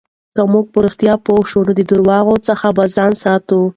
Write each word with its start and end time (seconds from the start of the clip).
که 0.35 0.41
موږ 0.53 0.65
په 0.73 0.79
رښتیا 0.85 1.13
پوه 1.25 1.41
شو، 1.49 1.59
نو 1.67 1.71
د 1.79 1.81
درواغو 1.91 2.35
څخه 2.47 2.67
به 2.75 2.83
ځان 2.95 3.11
ساتو. 3.23 3.61